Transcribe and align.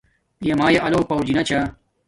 پیامایے 0.39 0.77
آلو 0.85 0.99
پورجنا 1.09 1.41
چھا 1.47 1.61